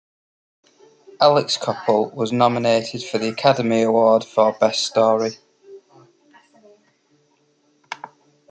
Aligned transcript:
Alec 1.19 1.49
Coppel 1.61 2.11
was 2.15 2.31
nominated 2.31 3.03
for 3.03 3.19
the 3.19 3.27
Academy 3.27 3.83
Award 3.83 4.23
for 4.23 4.51
Best 4.53 4.83
Story. 4.83 5.37